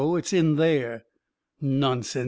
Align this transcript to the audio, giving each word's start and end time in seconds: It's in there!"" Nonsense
It's 0.15 0.33
in 0.33 0.55
there!"" 0.55 1.03
Nonsense 1.61 2.17